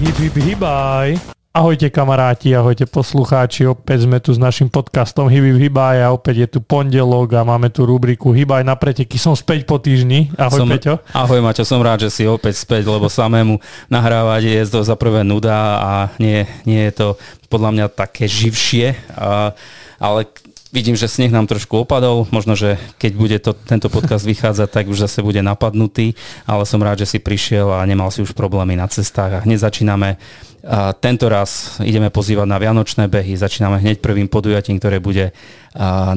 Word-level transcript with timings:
Hip, 0.00 0.16
hip, 0.16 0.32
hibaj. 0.32 1.20
Ahojte 1.52 1.92
kamaráti, 1.92 2.56
ahojte 2.56 2.88
poslucháči, 2.88 3.68
opäť 3.68 4.08
sme 4.08 4.16
tu 4.16 4.32
s 4.32 4.40
našim 4.40 4.72
podcastom 4.72 5.28
Hip, 5.28 5.44
hip, 5.44 5.68
hibaj 5.68 6.00
a 6.00 6.08
opäť 6.16 6.36
je 6.40 6.48
tu 6.56 6.58
pondelok 6.64 7.36
a 7.36 7.44
máme 7.44 7.68
tu 7.68 7.84
rubriku 7.84 8.32
Hibaj 8.32 8.64
na 8.64 8.80
preteky. 8.80 9.20
Som 9.20 9.36
späť 9.36 9.68
po 9.68 9.76
týždni. 9.76 10.32
Ahoj 10.40 10.64
som, 10.64 10.72
Peťo. 10.72 11.04
Ahoj 11.12 11.44
Maťo, 11.44 11.68
som 11.68 11.84
rád, 11.84 12.08
že 12.08 12.16
si 12.16 12.24
opäť 12.24 12.64
späť, 12.64 12.88
lebo 12.88 13.12
samému 13.12 13.60
nahrávať 13.92 14.48
je 14.48 14.62
to 14.72 14.80
za 14.80 14.96
prvé 14.96 15.20
nuda 15.20 15.84
a 15.84 15.92
nie, 16.16 16.48
nie 16.64 16.80
je 16.88 16.92
to 16.96 17.06
podľa 17.52 17.68
mňa 17.76 17.86
také 17.92 18.24
živšie, 18.24 18.96
a, 19.20 19.52
ale 20.00 20.32
Vidím, 20.70 20.94
že 20.94 21.10
sneh 21.10 21.34
nám 21.34 21.50
trošku 21.50 21.82
opadol, 21.82 22.30
možno, 22.30 22.54
že 22.54 22.78
keď 23.02 23.12
bude 23.18 23.38
to, 23.42 23.58
tento 23.58 23.90
podcast 23.90 24.22
vychádzať, 24.22 24.70
tak 24.70 24.86
už 24.86 25.02
zase 25.02 25.18
bude 25.18 25.42
napadnutý, 25.42 26.14
ale 26.46 26.62
som 26.62 26.78
rád, 26.78 27.02
že 27.02 27.10
si 27.10 27.18
prišiel 27.18 27.74
a 27.74 27.82
nemal 27.82 28.14
si 28.14 28.22
už 28.22 28.38
problémy 28.38 28.78
na 28.78 28.86
cestách 28.86 29.34
a 29.34 29.42
hneď 29.42 29.66
začíname 29.66 30.14
a 30.60 30.92
tento 30.92 31.24
raz 31.32 31.80
ideme 31.80 32.12
pozývať 32.12 32.44
na 32.44 32.60
Vianočné 32.60 33.08
behy. 33.08 33.32
Začíname 33.32 33.80
hneď 33.80 34.04
prvým 34.04 34.28
podujatím, 34.28 34.76
ktoré 34.76 35.00
bude 35.00 35.32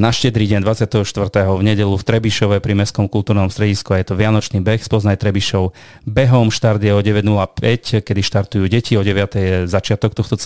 na 0.02 0.10
štedrý 0.10 0.50
deň 0.50 0.66
24. 0.66 1.06
v 1.46 1.62
nedelu 1.62 1.94
v 1.94 2.02
Trebišove 2.02 2.58
pri 2.58 2.74
Mestskom 2.74 3.06
kultúrnom 3.06 3.54
stredisku 3.54 3.94
a 3.94 4.02
je 4.02 4.10
to 4.10 4.18
Vianočný 4.18 4.66
beh. 4.66 4.82
Spoznaj 4.82 5.22
Trebišov 5.22 5.78
behom. 6.10 6.50
Štart 6.50 6.82
je 6.82 6.90
o 6.90 6.98
9.05, 6.98 8.02
kedy 8.02 8.22
štartujú 8.26 8.66
deti. 8.66 8.98
O 8.98 9.06
9. 9.06 9.14
je 9.38 9.58
začiatok 9.70 10.18
tohto 10.18 10.42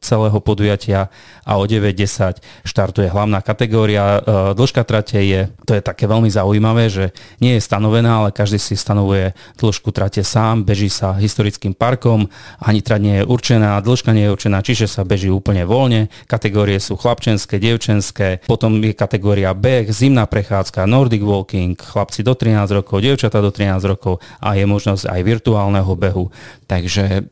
celého 0.00 0.38
podujatia 0.40 1.12
a 1.44 1.52
o 1.60 1.68
9.10 1.68 2.40
štartuje 2.64 3.12
hlavná 3.12 3.44
kategória. 3.44 4.24
E, 4.24 4.56
dĺžka 4.56 4.88
trate 4.88 5.20
je, 5.20 5.52
to 5.68 5.76
je 5.76 5.84
také 5.84 6.08
veľmi 6.08 6.32
zaujímavé, 6.32 6.88
že 6.88 7.04
nie 7.44 7.60
je 7.60 7.62
stanovená, 7.62 8.24
ale 8.24 8.32
každý 8.32 8.56
si 8.56 8.72
stanovuje 8.72 9.36
dĺžku 9.60 9.92
trate 9.92 10.24
sám, 10.24 10.64
beží 10.64 10.88
sa 10.88 11.12
historickým 11.12 11.76
parkom, 11.76 12.24
ani 12.56 12.80
trať 12.80 13.00
nie 13.04 13.14
je 13.20 13.24
určená, 13.28 13.76
dĺžka 13.84 14.16
nie 14.16 14.24
je 14.24 14.32
určená, 14.32 14.64
čiže 14.64 14.88
sa 14.88 15.04
beží 15.04 15.28
úplne 15.28 15.68
voľne. 15.68 16.08
Kategórie 16.24 16.80
sú 16.80 16.96
chlapčenské, 16.96 17.60
dievčenské, 17.60 18.45
potom 18.46 18.78
je 18.78 18.94
kategória 18.94 19.50
beh, 19.50 19.90
zimná 19.90 20.30
prechádzka, 20.30 20.86
Nordic 20.86 21.26
walking, 21.26 21.74
chlapci 21.74 22.22
do 22.22 22.38
13 22.38 22.70
rokov, 22.70 23.02
dievčatá 23.02 23.42
do 23.42 23.50
13 23.50 23.82
rokov 23.90 24.22
a 24.38 24.54
je 24.54 24.64
možnosť 24.64 25.10
aj 25.10 25.20
virtuálneho 25.26 25.92
behu. 25.98 26.30
Takže 26.70 27.26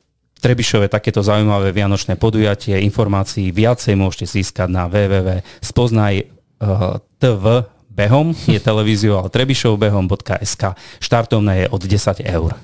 Trebišove 0.45 0.93
takéto 0.93 1.25
zaujímavé 1.25 1.73
vianočné 1.73 2.21
podujatie, 2.21 2.77
informácií 2.85 3.49
viacej 3.49 3.97
môžete 3.97 4.29
získať 4.29 4.69
na 4.69 4.85
www.spoznaj.tv 4.93 7.45
behom, 7.89 8.37
je 8.45 8.61
televíziu, 8.61 9.17
ale 9.17 9.33
trebišovbehom.sk. 9.33 10.77
Štartovné 11.01 11.65
je 11.65 11.67
od 11.73 11.81
10 11.81 12.21
eur. 12.29 12.61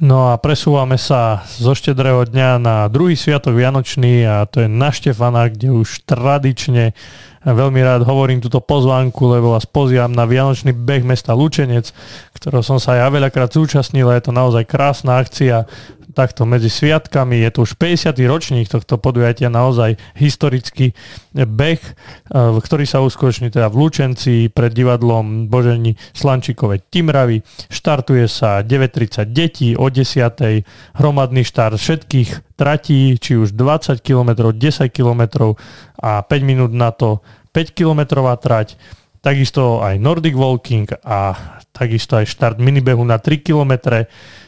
No 0.00 0.32
a 0.32 0.40
presúvame 0.40 0.96
sa 0.96 1.44
zo 1.44 1.76
štedrého 1.76 2.24
dňa 2.24 2.56
na 2.56 2.88
druhý 2.88 3.20
sviatok 3.20 3.52
Vianočný 3.52 4.24
a 4.24 4.48
to 4.48 4.64
je 4.64 4.68
na 4.72 4.88
Štefana, 4.88 5.52
kde 5.52 5.76
už 5.76 6.08
tradične 6.08 6.96
veľmi 7.44 7.80
rád 7.80 8.04
hovorím 8.04 8.44
túto 8.44 8.60
pozvánku, 8.60 9.24
lebo 9.32 9.56
vás 9.56 9.64
pozývam 9.64 10.12
na 10.12 10.28
Vianočný 10.28 10.76
beh 10.76 11.04
mesta 11.08 11.32
Lučenec, 11.32 11.88
ktorého 12.36 12.60
som 12.60 12.76
sa 12.76 13.00
ja 13.00 13.08
veľakrát 13.08 13.48
zúčastnil 13.48 14.04
a 14.12 14.16
je 14.20 14.28
to 14.28 14.32
naozaj 14.36 14.68
krásna 14.68 15.24
akcia 15.24 15.64
takto 16.12 16.44
medzi 16.44 16.68
sviatkami. 16.68 17.40
Je 17.40 17.50
to 17.54 17.64
už 17.64 17.78
50. 17.78 18.12
ročník 18.26 18.66
tohto 18.68 18.98
podujatia, 18.98 19.48
naozaj 19.48 19.96
historický 20.18 20.92
beh, 21.32 21.80
eh, 21.80 21.92
ktorý 22.34 22.84
sa 22.84 23.00
uskutoční 23.00 23.54
teda 23.54 23.70
v 23.70 23.78
Lučenci 23.78 24.34
pred 24.50 24.74
divadlom 24.74 25.46
Božení 25.46 25.96
Slančíkové 26.12 26.82
Timravy. 26.90 27.40
Štartuje 27.70 28.26
sa 28.26 28.60
9.30 28.60 29.30
detí, 29.30 29.78
o 29.78 29.86
10. 29.88 30.66
hromadný 30.98 31.46
štart 31.46 31.78
všetkých 31.78 32.49
tratí, 32.60 33.16
či 33.16 33.40
už 33.40 33.56
20 33.56 34.04
km, 34.04 34.52
10 34.52 34.92
km 34.92 35.56
a 35.96 36.20
5 36.20 36.28
minút 36.44 36.76
na 36.76 36.92
to 36.92 37.24
5 37.56 37.72
km 37.72 38.20
trať 38.36 38.76
takisto 39.20 39.84
aj 39.84 40.00
Nordic 40.00 40.32
Walking 40.32 40.88
a 41.04 41.36
takisto 41.70 42.16
aj 42.16 42.28
štart 42.28 42.56
minibehu 42.60 43.04
na 43.04 43.20
3 43.20 43.40
km. 43.44 44.04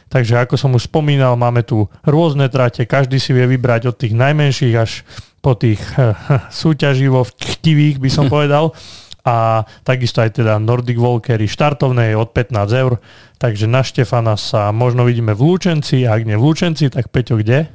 Takže 0.09 0.45
ako 0.45 0.55
som 0.57 0.77
už 0.77 0.89
spomínal, 0.89 1.33
máme 1.33 1.65
tu 1.65 1.89
rôzne 2.05 2.45
trate, 2.49 2.85
každý 2.85 3.17
si 3.17 3.33
vie 3.33 3.49
vybrať 3.49 3.89
od 3.89 3.95
tých 3.97 4.13
najmenších 4.13 4.75
až 4.77 5.01
po 5.41 5.57
tých 5.57 5.81
súťaživo 6.61 7.25
chtivých 7.37 7.97
by 7.97 8.09
som 8.09 8.25
povedal. 8.33 8.73
A 9.23 9.63
takisto 9.87 10.19
aj 10.19 10.35
teda 10.35 10.59
Nordic 10.59 10.99
Walkery 10.99 11.47
štartovné 11.47 12.11
je 12.11 12.19
od 12.19 12.35
15 12.35 12.59
eur, 12.75 12.99
takže 13.39 13.71
na 13.71 13.79
Štefana 13.79 14.35
sa 14.35 14.75
možno 14.75 15.07
vidíme 15.07 15.31
v 15.31 15.47
Lúčenci, 15.47 16.03
a 16.03 16.19
ak 16.19 16.27
nie 16.27 16.35
v 16.35 16.43
Lúčenci, 16.43 16.91
tak 16.91 17.07
Peťo 17.07 17.39
kde? 17.39 17.71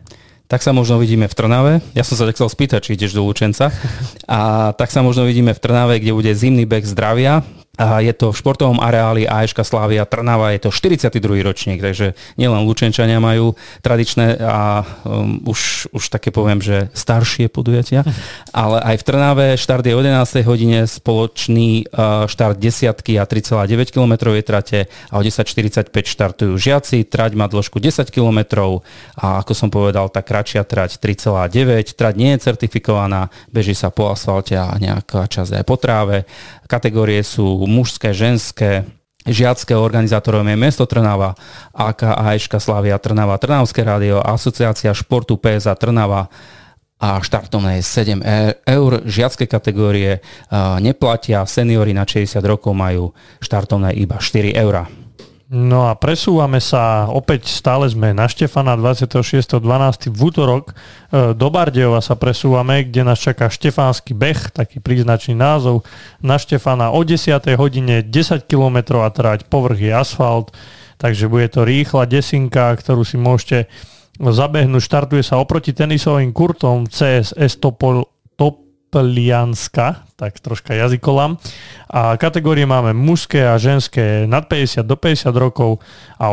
Tak 0.48 0.64
sa 0.64 0.72
možno 0.72 0.96
vidíme 0.96 1.28
v 1.28 1.36
Trnave. 1.36 1.72
Ja 1.92 2.02
som 2.02 2.16
sa 2.16 2.24
tak 2.24 2.40
chcel 2.40 2.48
spýtať, 2.48 2.80
či 2.80 2.96
ideš 2.96 3.12
do 3.12 3.22
Lučenca. 3.22 3.68
A 4.26 4.72
tak 4.72 4.88
sa 4.88 5.04
možno 5.04 5.28
vidíme 5.28 5.52
v 5.52 5.60
Trnave, 5.60 6.00
kde 6.00 6.16
bude 6.16 6.32
zimný 6.32 6.64
beh 6.64 6.88
zdravia 6.88 7.44
je 7.78 8.12
to 8.12 8.34
v 8.34 8.38
športovom 8.42 8.82
areáli 8.82 9.22
AEŠka 9.30 9.62
Slávia 9.62 10.02
Trnava, 10.02 10.50
je 10.50 10.66
to 10.66 10.70
42. 10.74 11.22
ročník, 11.46 11.78
takže 11.78 12.18
nielen 12.34 12.66
Lučenčania 12.66 13.22
majú 13.22 13.54
tradičné 13.86 14.42
a 14.42 14.82
um, 15.06 15.38
už, 15.46 15.86
už 15.94 16.04
také 16.10 16.34
poviem, 16.34 16.58
že 16.58 16.90
staršie 16.90 17.46
podujatia, 17.46 18.02
ale 18.50 18.82
aj 18.82 18.96
v 18.98 19.06
Trnave 19.06 19.46
štart 19.54 19.86
je 19.86 19.94
o 19.94 20.02
11. 20.02 20.42
hodine, 20.42 20.90
spoločný 20.90 21.86
uh, 21.94 22.26
štart 22.26 22.58
desiatky 22.58 23.14
a 23.14 23.24
3,9 23.30 23.94
km 23.94 24.34
trate 24.42 24.90
a 25.12 25.14
o 25.18 25.22
10.45 25.22 25.94
štartujú 25.94 26.54
žiaci, 26.58 27.06
trať 27.06 27.38
má 27.38 27.46
dĺžku 27.46 27.78
10 27.78 28.10
km 28.10 28.74
a 29.14 29.38
ako 29.44 29.52
som 29.54 29.68
povedal, 29.70 30.10
tá 30.10 30.26
kratšia 30.26 30.66
trať 30.66 30.98
3,9, 30.98 31.94
trať 31.94 32.14
nie 32.18 32.34
je 32.34 32.42
certifikovaná, 32.42 33.30
beží 33.54 33.78
sa 33.78 33.94
po 33.94 34.10
asfalte 34.10 34.58
a 34.58 34.74
nejaká 34.74 35.30
časť 35.30 35.62
aj 35.62 35.64
po 35.64 35.78
tráve. 35.78 36.26
Kategórie 36.68 37.24
sú 37.24 37.67
mužské, 37.68 38.16
ženské, 38.16 38.88
žiacké 39.28 39.76
organizátorom 39.76 40.48
je 40.48 40.56
Mesto 40.56 40.88
Trnava, 40.88 41.36
AKAŠka 41.76 42.56
Slavia 42.56 42.96
Trnava, 42.96 43.36
Trnavské 43.36 43.84
rádio, 43.84 44.24
Asociácia 44.24 44.96
športu 44.96 45.36
PSA 45.36 45.76
Trnava 45.76 46.32
a 46.98 47.22
štartovné 47.22 47.78
je 47.78 47.84
7 47.86 48.24
e- 48.24 48.58
eur. 48.66 49.06
Žiacké 49.06 49.46
kategórie 49.46 50.18
neplatia, 50.82 51.46
seniory 51.46 51.94
na 51.94 52.02
60 52.02 52.42
rokov 52.42 52.74
majú 52.74 53.14
štartovné 53.38 53.94
iba 53.94 54.18
4 54.18 54.56
eur. 54.56 54.88
No 55.48 55.88
a 55.88 55.96
presúvame 55.96 56.60
sa, 56.60 57.08
opäť 57.08 57.48
stále 57.48 57.88
sme 57.88 58.12
na 58.12 58.28
Štefana 58.28 58.76
26.12. 58.76 60.12
v 60.12 60.20
útorok 60.20 60.76
e, 61.08 61.32
do 61.32 61.48
Bardejova 61.48 62.04
sa 62.04 62.20
presúvame, 62.20 62.84
kde 62.84 63.00
nás 63.08 63.16
čaká 63.16 63.48
Štefánsky 63.48 64.12
beh, 64.12 64.52
taký 64.52 64.76
príznačný 64.84 65.32
názov. 65.32 65.88
Na 66.20 66.36
Štefana 66.36 66.92
o 66.92 67.00
10. 67.00 67.40
hodine 67.56 68.04
10 68.04 68.44
km 68.44 69.00
a 69.00 69.08
trať 69.08 69.48
povrch 69.48 69.80
je 69.80 69.88
asfalt, 69.88 70.52
takže 71.00 71.32
bude 71.32 71.48
to 71.48 71.64
rýchla 71.64 72.04
desinka, 72.04 72.76
ktorú 72.76 73.00
si 73.08 73.16
môžete 73.16 73.72
zabehnúť. 74.20 74.84
Štartuje 74.84 75.24
sa 75.24 75.40
oproti 75.40 75.72
tenisovým 75.72 76.28
kurtom 76.36 76.84
CSS 76.84 77.56
Topol, 77.56 78.04
Top 78.88 79.04
Plianska, 79.04 80.08
tak 80.16 80.40
troška 80.40 80.72
jazykolám. 80.72 81.36
A 81.92 82.16
kategórie 82.16 82.64
máme 82.64 82.96
mužské 82.96 83.44
a 83.44 83.60
ženské 83.60 84.24
nad 84.24 84.48
50 84.48 84.82
do 84.82 84.96
50 84.96 85.28
rokov 85.36 85.84
a 86.16 86.32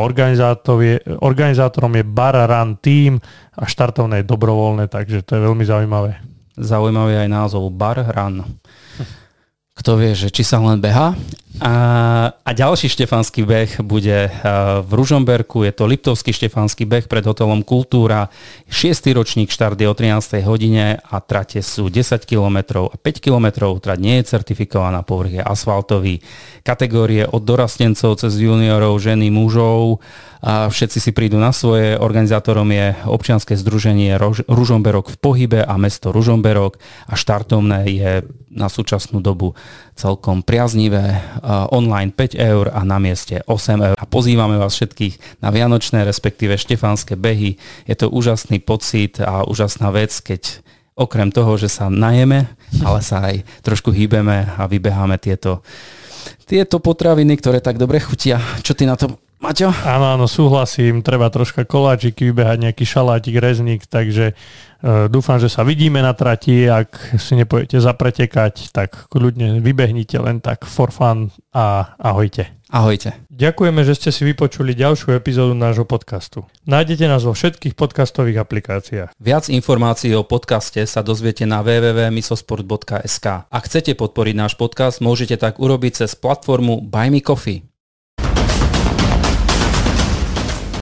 je, 0.80 1.00
organizátorom 1.20 1.92
je 2.00 2.04
Bar 2.04 2.36
Run 2.48 2.80
Team 2.80 3.20
a 3.52 3.68
štartovné 3.68 4.24
je 4.24 4.28
dobrovoľné, 4.28 4.88
takže 4.88 5.20
to 5.22 5.36
je 5.36 5.44
veľmi 5.44 5.64
zaujímavé. 5.68 6.16
Zaujímavý 6.56 7.20
aj 7.20 7.28
názov 7.28 7.68
Bar 7.76 8.00
Run. 8.00 8.44
Kto 9.76 10.00
vie, 10.00 10.16
že 10.16 10.32
či 10.32 10.40
sa 10.40 10.56
len 10.56 10.80
beha 10.80 11.12
a, 11.56 11.72
a 12.44 12.50
ďalší 12.52 12.92
štefanský 12.92 13.48
beh 13.48 13.80
bude 13.80 14.28
v 14.84 14.90
Ružomberku, 14.92 15.64
je 15.64 15.72
to 15.72 15.88
Liptovský 15.88 16.36
štefanský 16.36 16.84
beh 16.84 17.08
pred 17.08 17.24
hotelom 17.24 17.64
Kultúra. 17.64 18.28
6. 18.68 19.08
ročník 19.16 19.48
štart 19.48 19.80
je 19.80 19.88
o 19.88 19.96
13. 19.96 20.44
hodine 20.44 21.00
a 21.00 21.16
trate 21.24 21.64
sú 21.64 21.88
10 21.88 22.28
km 22.28 22.92
a 22.92 22.96
5 23.00 23.24
km. 23.24 23.72
Trať 23.80 23.98
nie 24.04 24.20
je 24.20 24.28
certifikovaná, 24.28 25.00
povrch 25.00 25.40
je 25.40 25.42
asfaltový. 25.44 26.20
Kategórie 26.60 27.24
od 27.24 27.40
dorastencov 27.40 28.20
cez 28.20 28.36
juniorov, 28.36 29.00
ženy, 29.00 29.32
mužov 29.32 30.04
a 30.44 30.68
všetci 30.68 30.98
si 31.00 31.10
prídu 31.16 31.40
na 31.40 31.56
svoje. 31.56 31.96
Organizátorom 31.96 32.68
je 32.68 32.92
občianske 33.08 33.56
združenie 33.56 34.20
Ružomberok 34.44 35.08
v 35.08 35.16
pohybe 35.16 35.60
a 35.64 35.72
mesto 35.80 36.12
Ružomberok 36.12 36.76
a 37.08 37.16
štartovné 37.16 37.88
je 37.88 38.12
na 38.52 38.68
súčasnú 38.68 39.24
dobu 39.24 39.56
celkom 39.96 40.44
priaznivé. 40.44 41.24
Online 41.72 42.12
5 42.12 42.36
eur 42.36 42.68
a 42.68 42.84
na 42.84 43.00
mieste 43.00 43.40
8 43.48 43.92
eur. 43.92 43.96
A 43.96 44.04
pozývame 44.04 44.60
vás 44.60 44.76
všetkých 44.76 45.40
na 45.40 45.48
Vianočné, 45.48 46.04
respektíve 46.04 46.60
štefánske 46.60 47.16
behy. 47.16 47.56
Je 47.88 47.96
to 47.96 48.12
úžasný 48.12 48.60
pocit 48.60 49.18
a 49.24 49.48
úžasná 49.48 49.88
vec, 49.88 50.12
keď 50.20 50.60
okrem 50.96 51.28
toho, 51.28 51.60
že 51.60 51.68
sa 51.68 51.92
najeme, 51.92 52.48
ale 52.80 53.00
sa 53.04 53.20
aj 53.28 53.44
trošku 53.60 53.92
hýbeme 53.92 54.48
a 54.56 54.64
vybeháme 54.64 55.20
tieto, 55.20 55.60
tieto 56.48 56.80
potraviny, 56.80 57.36
ktoré 57.36 57.60
tak 57.60 57.76
dobre 57.76 58.00
chutia. 58.00 58.40
Čo 58.64 58.72
ty 58.72 58.88
na 58.88 58.96
to 58.96 59.20
Maťo? 59.36 59.68
Áno, 59.68 60.16
áno, 60.16 60.24
súhlasím. 60.24 61.04
Treba 61.04 61.28
troška 61.28 61.68
koláčiky, 61.68 62.32
vybehať 62.32 62.56
nejaký 62.56 62.84
šalátik, 62.88 63.36
rezník, 63.36 63.84
takže 63.84 64.32
uh, 64.32 65.12
dúfam, 65.12 65.36
že 65.36 65.52
sa 65.52 65.60
vidíme 65.60 66.00
na 66.00 66.16
trati. 66.16 66.64
Ak 66.64 67.20
si 67.20 67.36
nepojete 67.36 67.76
zapretekať, 67.76 68.72
tak 68.72 69.12
kľudne 69.12 69.60
vybehnite 69.60 70.16
len 70.16 70.40
tak 70.40 70.64
for 70.64 70.88
fun 70.88 71.28
a 71.52 71.92
ahojte. 72.00 72.48
Ahojte. 72.66 73.14
Ďakujeme, 73.30 73.86
že 73.86 73.94
ste 73.94 74.10
si 74.10 74.26
vypočuli 74.26 74.74
ďalšiu 74.74 75.14
epizódu 75.14 75.54
nášho 75.54 75.86
podcastu. 75.86 76.42
Nájdete 76.66 77.06
nás 77.06 77.22
vo 77.22 77.30
všetkých 77.30 77.78
podcastových 77.78 78.42
aplikáciách. 78.42 79.14
Viac 79.22 79.46
informácií 79.52 80.10
o 80.18 80.26
podcaste 80.26 80.82
sa 80.88 81.04
dozviete 81.06 81.46
na 81.46 81.62
www.misosport.sk. 81.62 83.26
Ak 83.46 83.62
chcete 83.70 83.94
podporiť 83.94 84.34
náš 84.34 84.58
podcast, 84.58 84.98
môžete 84.98 85.38
tak 85.38 85.62
urobiť 85.62 86.02
cez 86.02 86.18
platformu 86.18 86.82
Buy 86.82 87.14
Me 87.14 87.22
Coffee. 87.22 87.75